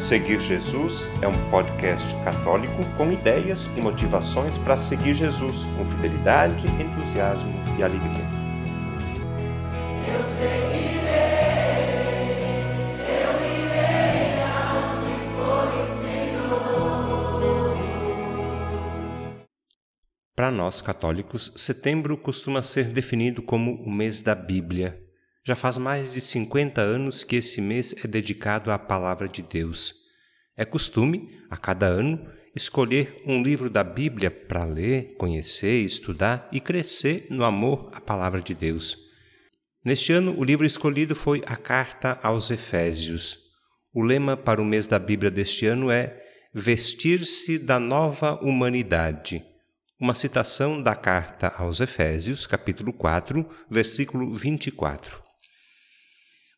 [0.00, 6.66] Seguir Jesus é um podcast católico com ideias e motivações para seguir Jesus com fidelidade,
[6.82, 8.24] entusiasmo e alegria.
[10.08, 11.10] Eu seguirei,
[13.10, 16.40] eu irei for o.
[20.34, 25.09] Para nós católicos, setembro costuma ser definido como o mês da Bíblia.
[25.50, 29.92] Já faz mais de 50 anos que esse mês é dedicado à Palavra de Deus.
[30.56, 36.60] É costume, a cada ano, escolher um livro da Bíblia para ler, conhecer, estudar e
[36.60, 38.96] crescer no amor à Palavra de Deus.
[39.84, 43.36] Neste ano, o livro escolhido foi a Carta aos Efésios.
[43.92, 46.16] O lema para o mês da Bíblia deste ano é
[46.54, 49.44] Vestir-se da Nova Humanidade
[50.00, 55.29] uma citação da carta aos Efésios, capítulo 4, versículo 24.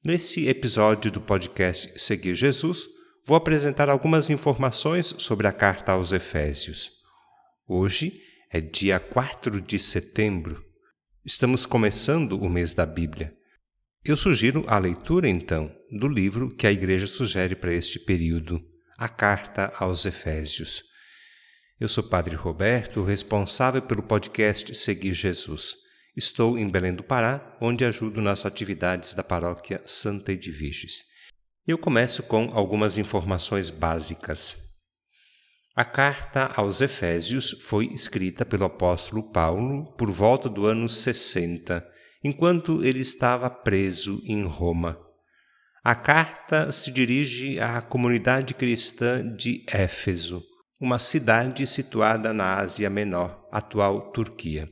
[0.05, 2.88] Nesse episódio do podcast Seguir Jesus,
[3.24, 6.91] vou apresentar algumas informações sobre a carta aos Efésios.
[7.69, 10.61] Hoje é dia 4 de setembro.
[11.25, 13.33] Estamos começando o mês da Bíblia.
[14.05, 18.61] Eu sugiro a leitura, então, do livro que a Igreja sugere para este período,
[18.98, 20.83] a Carta aos Efésios.
[21.78, 25.81] Eu sou Padre Roberto, responsável pelo podcast Seguir Jesus.
[26.14, 31.05] Estou em Belém do Pará, onde ajudo nas atividades da paróquia Santa Edviges.
[31.66, 34.56] Eu começo com algumas informações básicas.
[35.74, 41.83] A carta aos Efésios foi escrita pelo apóstolo Paulo por volta do ano 60,
[42.22, 44.98] enquanto ele estava preso em Roma.
[45.83, 50.44] A carta se dirige à comunidade cristã de Éfeso,
[50.78, 54.68] uma cidade situada na Ásia Menor, atual Turquia.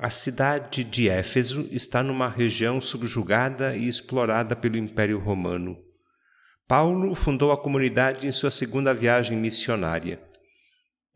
[0.00, 5.76] A cidade de Éfeso está numa região subjugada e explorada pelo Império Romano.
[6.68, 10.22] Paulo fundou a comunidade em sua segunda viagem missionária.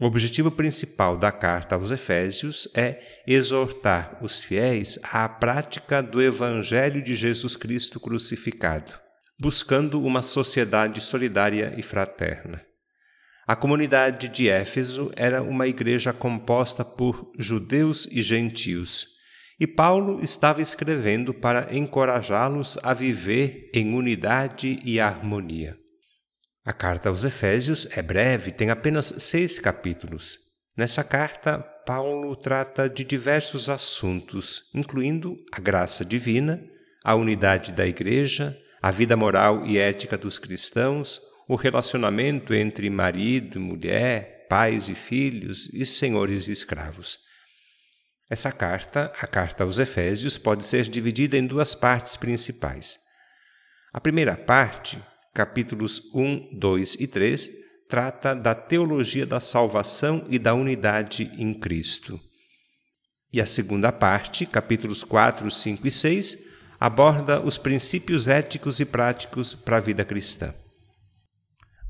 [0.01, 7.01] O objetivo principal da carta aos Efésios é exortar os fiéis à prática do Evangelho
[7.01, 8.99] de Jesus Cristo crucificado,
[9.39, 12.72] buscando uma sociedade solidária e fraterna.
[13.47, 19.07] A comunidade de Éfeso era uma igreja composta por judeus e gentios,
[19.59, 25.77] e Paulo estava escrevendo para encorajá-los a viver em unidade e harmonia.
[26.65, 30.39] A carta aos Efésios é breve, tem apenas seis capítulos.
[30.77, 36.63] Nessa carta, Paulo trata de diversos assuntos, incluindo a graça divina,
[37.05, 43.61] a unidade da igreja, a vida moral e ética dos cristãos, o relacionamento entre marido,
[43.61, 47.19] mulher, pais e filhos e senhores e escravos.
[48.29, 52.99] Essa carta, a carta aos Efésios, pode ser dividida em duas partes principais.
[53.93, 55.03] A primeira parte,
[55.35, 57.51] capítulos 1, 2 e 3,
[57.89, 62.19] trata da teologia da salvação e da unidade em Cristo.
[63.31, 66.39] E a segunda parte, capítulos 4, 5 e 6,
[66.81, 70.55] aborda os princípios éticos e práticos para a vida cristã.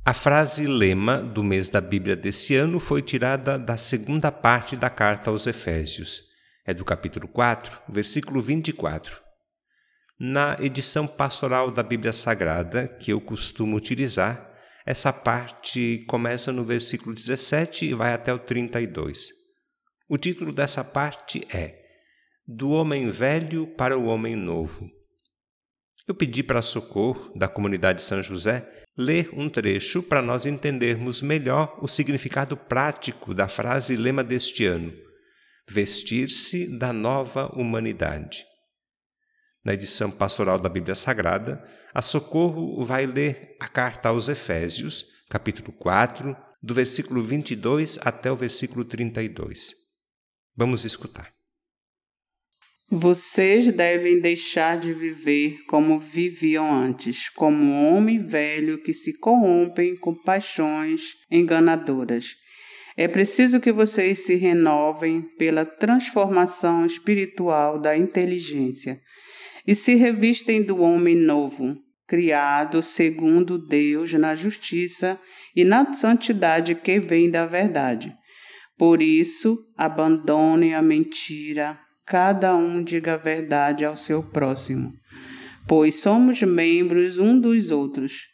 [0.05, 4.91] A frase lema do mês da Bíblia desse ano foi tirada da segunda parte da
[4.91, 6.23] carta aos Efésios.
[6.67, 9.23] É do capítulo 4, versículo 24.
[10.19, 14.53] Na edição pastoral da Bíblia Sagrada, que eu costumo utilizar,
[14.85, 19.29] essa parte começa no versículo 17 e vai até o 32.
[20.09, 21.81] O título dessa parte é
[22.45, 24.91] Do Homem Velho para o Homem Novo.
[26.09, 31.79] Eu pedi para socorro da comunidade São José ler um trecho para nós entendermos melhor
[31.81, 34.93] o significado prático da frase lema deste ano:
[35.69, 38.45] vestir-se da nova humanidade.
[39.65, 41.63] Na edição pastoral da Bíblia Sagrada,
[41.95, 48.37] a Socorro vai ler a carta aos Efésios, capítulo 4, do versículo 22 até o
[48.37, 49.73] versículo 32.
[50.57, 51.33] Vamos escutar.
[52.95, 60.15] Vocês devem deixar de viver como viviam antes, como homem velho que se corrompem com
[60.15, 62.37] paixões enganadoras.
[62.95, 69.01] É preciso que vocês se renovem pela transformação espiritual da inteligência
[69.67, 71.75] e se revistem do homem novo,
[72.07, 75.19] criado segundo Deus na justiça
[75.57, 78.15] e na santidade que vem da verdade.
[78.77, 81.81] Por isso, abandonem a mentira
[82.13, 84.93] cada um diga a verdade ao seu próximo,
[85.67, 88.27] pois somos membros um dos outros.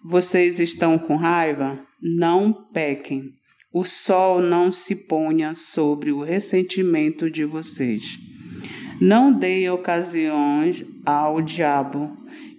[0.00, 1.76] Vocês estão com raiva?
[2.00, 3.32] Não pequem.
[3.72, 8.16] O sol não se ponha sobre o ressentimento de vocês.
[9.00, 12.16] Não deem ocasiões ao diabo,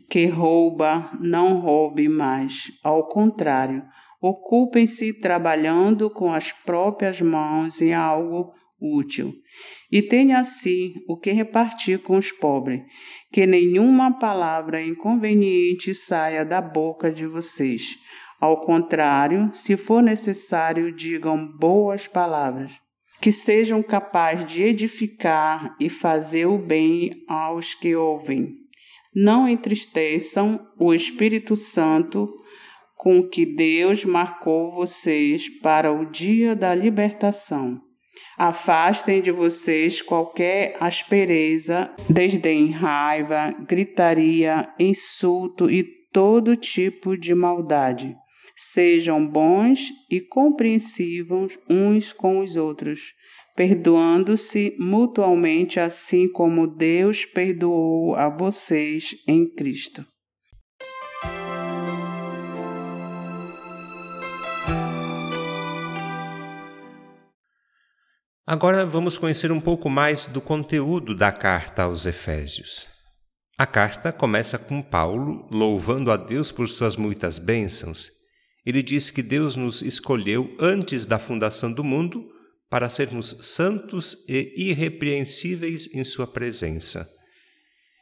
[0.09, 2.73] que rouba não roube mais.
[2.83, 3.83] Ao contrário,
[4.21, 9.33] ocupem-se trabalhando com as próprias mãos em algo útil,
[9.91, 12.81] e tenha assim o que repartir com os pobres,
[13.31, 17.97] que nenhuma palavra inconveniente saia da boca de vocês.
[18.39, 22.73] Ao contrário, se for necessário, digam boas palavras,
[23.19, 28.55] que sejam capazes de edificar e fazer o bem aos que ouvem.
[29.15, 32.31] Não entristeçam o Espírito Santo
[32.95, 37.86] com que Deus marcou vocês para o dia da libertação.
[38.37, 48.15] Afastem de vocês qualquer aspereza, desdém, raiva, gritaria, insulto e todo tipo de maldade.
[48.55, 53.11] Sejam bons e compreensivos uns com os outros,
[53.55, 60.05] perdoando-se mutualmente, assim como Deus perdoou a vocês em Cristo.
[68.49, 72.85] Agora vamos conhecer um pouco mais do conteúdo da carta aos Efésios.
[73.57, 78.09] A carta começa com Paulo louvando a Deus por suas muitas bênçãos.
[78.65, 82.25] Ele diz que Deus nos escolheu antes da fundação do mundo
[82.69, 87.05] para sermos santos e irrepreensíveis em Sua presença.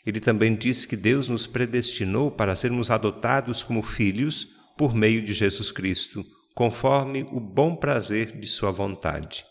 [0.05, 5.33] Ele também diz que Deus nos predestinou para sermos adotados como filhos por meio de
[5.33, 9.43] Jesus Cristo, conforme o bom prazer de Sua vontade.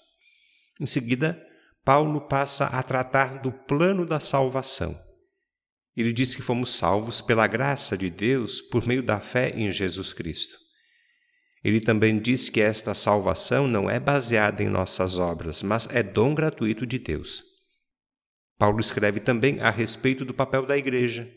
[0.81, 1.41] Em seguida,
[1.85, 4.99] Paulo passa a tratar do plano da salvação.
[5.97, 10.13] Ele diz que fomos salvos pela graça de Deus por meio da fé em Jesus
[10.13, 10.57] Cristo.
[11.63, 16.35] Ele também diz que esta salvação não é baseada em nossas obras, mas é dom
[16.35, 17.43] gratuito de Deus.
[18.59, 21.31] Paulo escreve também a respeito do papel da igreja.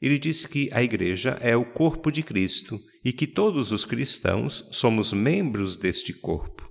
[0.00, 4.68] Ele diz que a igreja é o corpo de Cristo e que todos os cristãos
[4.70, 6.70] somos membros deste corpo.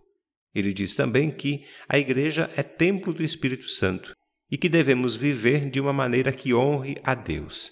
[0.56, 4.16] Ele diz também que a Igreja é templo do Espírito Santo
[4.50, 7.70] e que devemos viver de uma maneira que honre a Deus.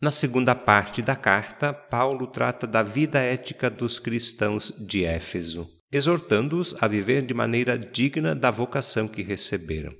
[0.00, 6.74] Na segunda parte da carta, Paulo trata da vida ética dos cristãos de Éfeso, exortando-os
[6.80, 9.92] a viver de maneira digna da vocação que receberam.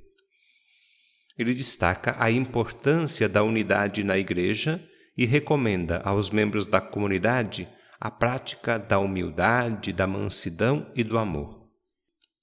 [1.38, 4.84] Ele destaca a importância da unidade na Igreja
[5.16, 7.68] e recomenda aos membros da comunidade
[8.00, 11.68] a prática da humildade, da mansidão e do amor.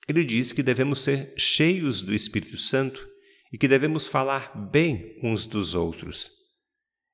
[0.08, 3.08] Ele diz que devemos ser cheios do Espírito Santo
[3.52, 6.30] e que devemos falar bem uns dos outros.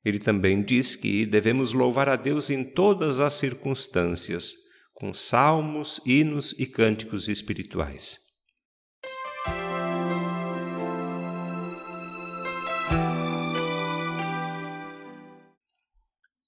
[0.03, 4.55] Ele também diz que devemos louvar a Deus em todas as circunstâncias,
[4.94, 8.31] com salmos, hinos e cânticos espirituais.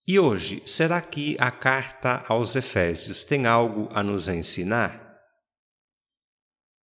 [0.06, 5.18] E hoje, será que a carta aos Efésios tem algo a nos ensinar?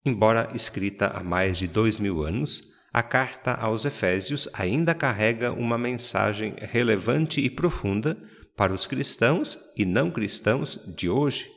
[0.06, 2.62] Embora escrita há mais de dois mil anos,
[2.94, 8.18] a carta aos Efésios ainda carrega uma mensagem relevante e profunda
[8.56, 11.52] para os cristãos e não cristãos de hoje.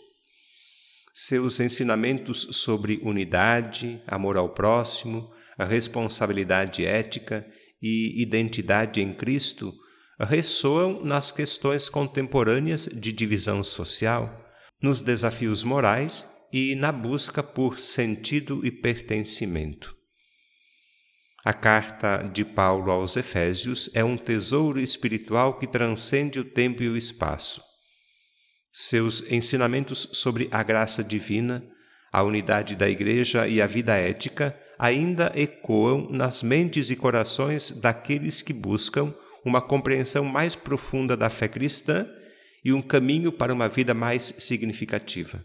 [1.15, 7.47] Seus ensinamentos sobre unidade, amor ao próximo, responsabilidade ética
[7.81, 9.73] e identidade em Cristo
[10.25, 14.41] ressoam nas questões contemporâneas de divisão social,
[14.81, 19.97] nos desafios morais e na busca por sentido e pertencimento.
[21.45, 26.89] A carta de Paulo aos Efésios é um tesouro espiritual que transcende o tempo e
[26.89, 27.61] o espaço.
[28.73, 31.65] Seus ensinamentos sobre a graça divina,
[32.13, 38.41] a unidade da Igreja e a vida ética ainda ecoam nas mentes e corações daqueles
[38.41, 39.13] que buscam
[39.45, 42.09] uma compreensão mais profunda da fé cristã
[42.65, 45.45] e um caminho para uma vida mais significativa.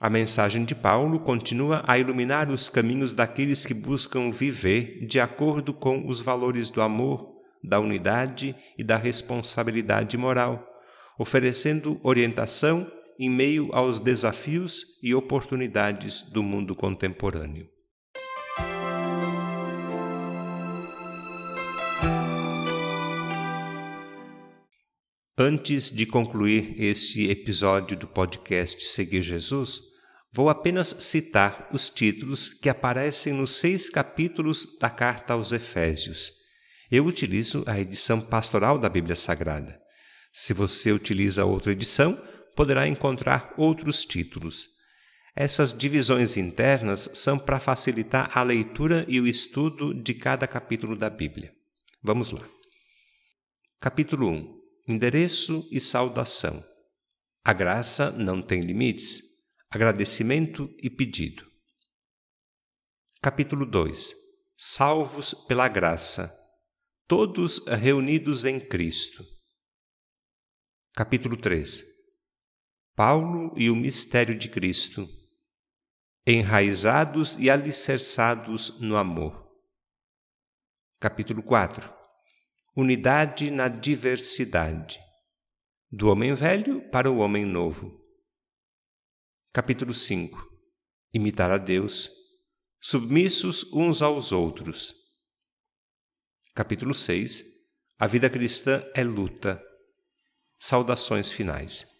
[0.00, 5.72] A mensagem de Paulo continua a iluminar os caminhos daqueles que buscam viver de acordo
[5.72, 7.32] com os valores do amor,
[7.62, 10.62] da unidade e da responsabilidade moral,
[11.18, 17.73] oferecendo orientação em meio aos desafios e oportunidades do mundo contemporâneo.
[25.36, 29.82] Antes de concluir este episódio do podcast Seguir Jesus,
[30.32, 36.30] vou apenas citar os títulos que aparecem nos seis capítulos da carta aos Efésios.
[36.88, 39.76] Eu utilizo a edição pastoral da Bíblia Sagrada.
[40.32, 42.16] Se você utiliza outra edição,
[42.54, 44.68] poderá encontrar outros títulos.
[45.34, 51.10] Essas divisões internas são para facilitar a leitura e o estudo de cada capítulo da
[51.10, 51.52] Bíblia.
[52.00, 52.46] Vamos lá.
[53.80, 56.62] Capítulo 1 Endereço e saudação.
[57.42, 59.18] A graça não tem limites.
[59.70, 61.50] Agradecimento e pedido.
[63.22, 64.12] Capítulo 2
[64.58, 66.30] Salvos pela graça.
[67.08, 69.24] Todos reunidos em Cristo.
[70.92, 71.82] Capítulo 3
[72.94, 75.08] Paulo e o mistério de Cristo.
[76.26, 79.50] Enraizados e alicerçados no amor.
[81.00, 82.03] Capítulo 4
[82.76, 84.98] Unidade na diversidade.
[85.88, 88.04] Do homem velho para o homem novo.
[89.52, 90.36] Capítulo 5
[91.12, 92.10] Imitar a Deus.
[92.80, 94.92] Submissos uns aos outros.
[96.52, 97.44] Capítulo 6
[97.96, 99.62] A vida cristã é luta.
[100.58, 101.93] Saudações finais.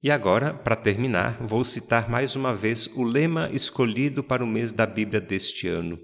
[0.00, 4.70] E agora, para terminar, vou citar mais uma vez o lema escolhido para o mês
[4.70, 5.98] da Bíblia deste ano,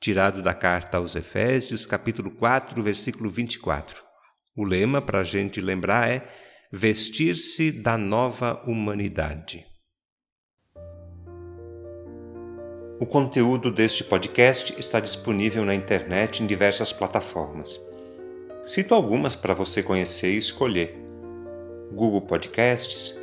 [0.00, 4.02] tirado da carta aos Efésios, capítulo 4, versículo 24.
[4.56, 6.26] O lema, para a gente lembrar, é
[6.72, 9.66] vestir-se da nova humanidade.
[12.98, 17.78] O conteúdo deste podcast está disponível na internet em diversas plataformas.
[18.64, 20.96] Cito algumas para você conhecer e escolher:
[21.92, 23.22] Google Podcasts,